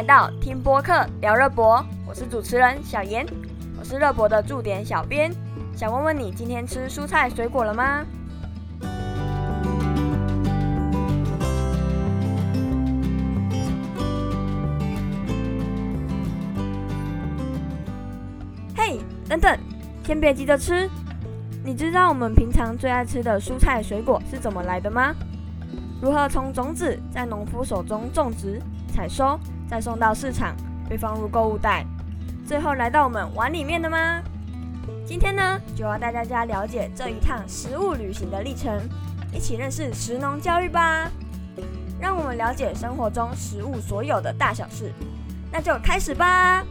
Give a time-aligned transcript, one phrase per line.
[0.00, 3.26] 来到听播客聊热博，我是主持人小严，
[3.78, 5.30] 我是热博的驻点小编，
[5.76, 8.02] 想问问你今天吃蔬菜水果了吗？
[18.74, 18.98] 嘿，
[19.28, 19.58] 等等，
[20.02, 20.88] 先别急着吃，
[21.62, 25.14] 你知道我们平常最爱吃的蔬菜水果是怎么来的吗？
[26.00, 29.38] 如何从种子在农夫手中种植、采收，
[29.70, 30.56] 再送到市场，
[30.88, 31.86] 被放入购物袋，
[32.44, 34.20] 最后来到我们碗里面的吗？
[35.06, 38.76] 今天呢，就要带大家了解这一趟食物旅行的历程，
[39.32, 41.08] 一起认识食农教育吧。
[42.00, 44.92] 让我们了解生活中食物所有的大小事，
[45.52, 46.64] 那就开始吧。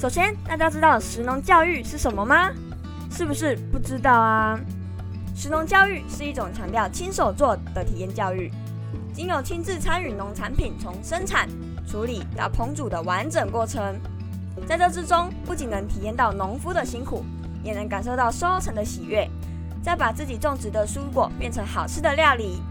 [0.00, 2.50] 首先，大家知道食农教育是什么吗？
[3.10, 4.58] 是不是不知道啊？
[5.36, 8.50] 食农教育是一种强调亲手做的体验教育，
[9.12, 11.46] 经由亲自参与农产品从生产、
[11.86, 13.94] 处理到烹煮的完整过程，
[14.66, 17.22] 在这之中，不仅能体验到农夫的辛苦，
[17.62, 19.28] 也能感受到收成的喜悦，
[19.82, 22.62] 再把自己种植的蔬果变成好吃的料理，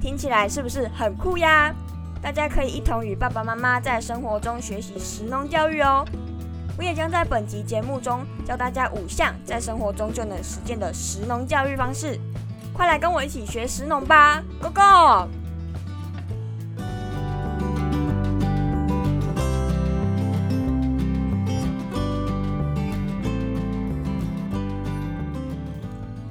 [0.00, 1.74] 听起来是不是很酷呀？
[2.22, 6.06] 大家可以一同与爸爸妈妈在生活中学习食农教育哦。
[6.76, 12.18] 我也将在本集节目中教大家五项在生活中就能实践的食农教育方式，
[12.72, 15.28] 快来跟我一起学食农吧，Go Go！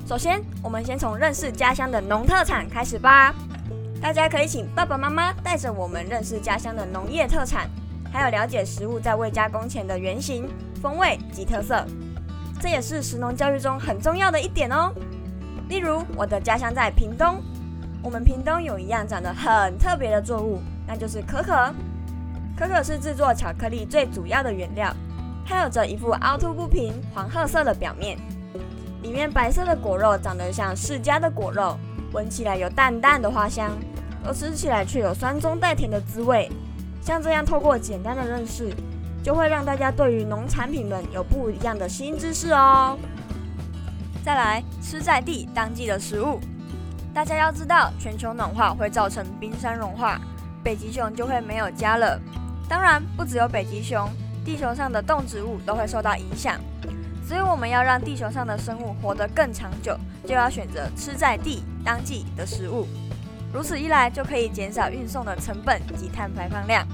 [0.07, 3.31] 首先，我们先从认识家乡的农特产开始吧。
[4.01, 7.69] 大家可以请爸爸妈妈带着我们认识家乡的农业特产。
[8.11, 10.47] 还有了解食物在未加工前的原型、
[10.81, 11.85] 风味及特色，
[12.59, 14.91] 这也是食农教育中很重要的一点哦。
[15.69, 17.41] 例如，我的家乡在屏东，
[18.01, 21.73] 我们屏东有一样长得很特别的作物，那就是可可。
[22.57, 24.91] 可可是制作巧克力最主要的原料，
[25.45, 28.17] 它有着一副凹凸不平、黄褐色的表面，
[29.03, 31.77] 里面白色的果肉长得像释迦的果肉，
[32.11, 33.71] 闻起来有淡淡的花香，
[34.25, 36.51] 而吃起来却有酸中带甜的滋味。
[37.09, 38.71] 像这样透过简单的认识，
[39.23, 42.95] 就会让大家对于农产品们有不一样的新知识哦。
[44.23, 46.39] 再来吃在地当季的食物，
[47.11, 50.21] 大家要知道，全球暖化会造成冰山融化，
[50.63, 52.21] 北极熊就会没有家了。
[52.69, 54.07] 当然，不只有北极熊，
[54.45, 56.59] 地球上的动植物都会受到影响。
[57.27, 59.97] 所以，我们要让地球上的生物活得更长久，
[60.27, 62.87] 就要选择吃在地当季的食物。
[63.51, 66.85] 如此一来，就可以减少运送的成本及碳排放量，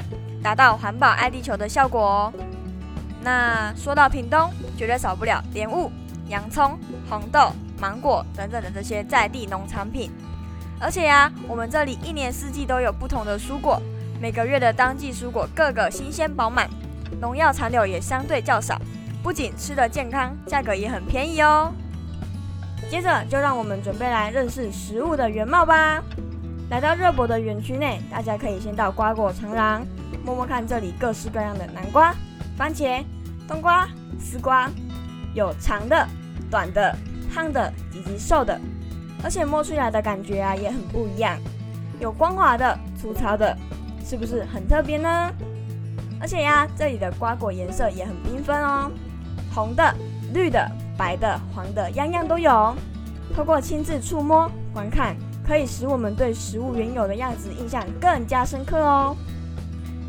[0.42, 2.34] 达到环保爱地球的效果哦。
[3.22, 5.92] 那说到屏东，绝对少不了莲雾、
[6.28, 6.80] 洋葱、
[7.10, 10.12] 红豆、芒果等等的这些在地农产品。
[10.80, 13.82] 而且呀，我们这里一年四季都有不同的蔬果，
[14.22, 16.70] 每个月的当季蔬果个个新鲜饱满，
[17.20, 18.80] 农药残留也相对较少，
[19.22, 21.74] 不仅吃得健康，价格也很便宜哦。
[22.90, 26.04] 接着就让我们准备来认识食物的原貌吧。
[26.70, 29.86] 来到热博的园区内，大家可以先到瓜果长廊，
[30.26, 32.14] 摸摸看这里各式各样的南瓜、
[32.58, 33.04] 番茄、
[33.48, 33.88] 冬瓜、
[34.20, 34.70] 丝瓜，
[35.36, 36.08] 有长的、
[36.50, 36.98] 短的、
[37.32, 38.60] 胖的以及瘦的，
[39.24, 41.38] 而且摸出来的感觉啊也很不一样，
[42.00, 43.56] 有光滑的、粗糙的，
[44.04, 45.32] 是不是很特别呢？
[46.20, 48.90] 而且呀，这里的瓜果颜色也很缤纷哦，
[49.54, 49.94] 红的、
[50.34, 52.76] 绿的、白的、黄的，样样都有。
[53.36, 55.16] 透过亲自触摸、观看。
[55.48, 59.16] 可以使我们对食物原有的样子印象更加深刻哦。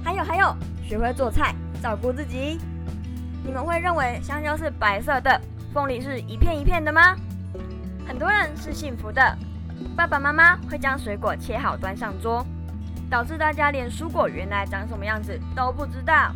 [0.03, 0.55] 还有还有，
[0.89, 2.59] 学会做菜，照顾自己。
[3.45, 5.41] 你们会认为香蕉是白色的，
[5.73, 7.17] 凤梨是一片一片的吗？
[8.07, 9.37] 很多人是幸福的，
[9.97, 12.45] 爸爸妈妈会将水果切好端上桌，
[13.11, 16.33] 导致大家连蔬果原来长什么样子都不知道。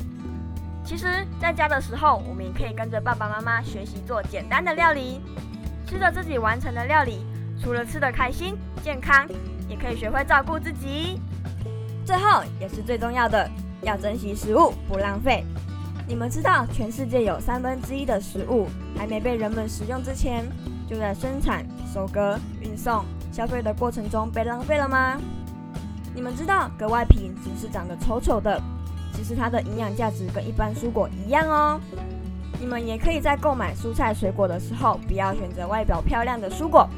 [0.85, 5.21] 其实，在家的时候，我们也可以跟着爸爸妈妈学习做简单的料理，
[5.87, 7.25] 吃着自己完成的料理。
[7.63, 9.27] 除了吃的开心、健康，
[9.69, 11.21] 也可以学会照顾自己。
[12.05, 13.49] 最后也是最重要的，
[13.83, 15.45] 要珍惜食物，不浪费。
[16.09, 18.67] 你们知道，全世界有三分之一的食物
[18.97, 20.45] 还没被人们食用之前，
[20.89, 25.21] 就在生产、收割、运送、消费的过程中被浪费了吗？
[26.15, 28.61] 你们知道，格外品只是长得丑丑的，
[29.13, 31.79] 其实它的营养价值跟一般蔬果一样哦。
[32.59, 36.89] 你们也可以在购买蔬菜水果的时候，不要选择外表漂亮的蔬果。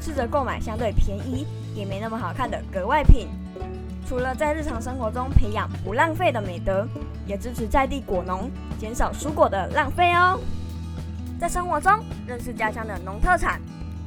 [0.00, 3.28] 试着购买相对便宜也没那么好看的格外品。
[4.06, 6.88] 除了在日常生活中培养不浪费的美德，
[7.26, 10.40] 也支持在地果农，减少蔬果的浪费哦。
[11.38, 11.92] 在生活中
[12.26, 13.60] 认识家乡的农特产，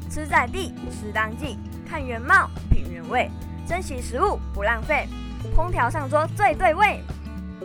[0.10, 1.58] 吃在地，吃当季，
[1.88, 3.30] 看原貌，品原味，
[3.68, 5.08] 珍惜食物不浪费，
[5.56, 7.04] 烹调上桌最对味。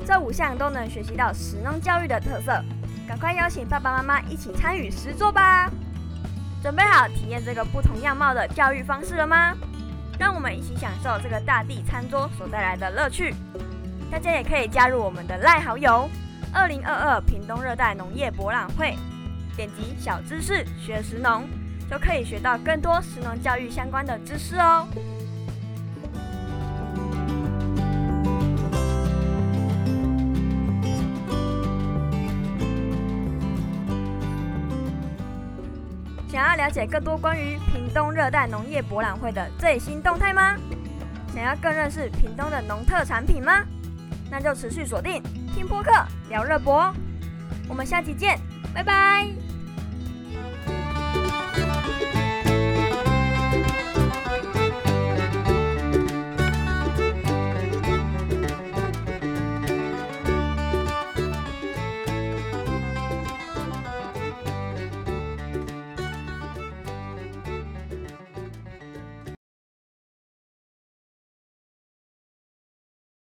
[0.05, 2.62] 这五项都能学习到食农教育的特色，
[3.08, 5.70] 赶快邀请爸爸妈妈一起参与实作吧！
[6.67, 9.55] 准备好体验这个不同样貌的教育方式了吗？
[10.19, 13.33] 让我们一起享受这个大地餐桌所带来的乐趣。
[14.11, 16.11] 大家也可以加入我们的赖好友
[16.53, 18.97] “二零二二屏东热带农业博览会”，
[19.55, 21.49] 点击小知识学食农，
[21.89, 24.89] 就可以学到更多食农教育相关的知识哦。
[36.67, 40.57] 了解更多关于屏东热带农业博览会的最新动态吗？
[41.33, 43.63] 想要更认识屏东的农特产品吗？
[44.29, 45.23] 那就持续锁定
[45.55, 45.93] 听播客
[46.29, 46.93] 聊热博，
[47.69, 48.37] 我们下期见，
[48.75, 49.45] 拜拜。